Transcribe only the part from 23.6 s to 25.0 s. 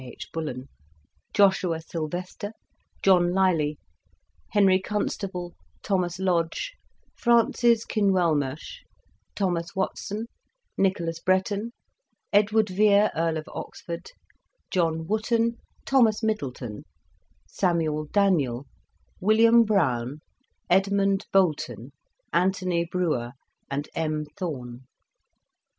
and M. Thorn.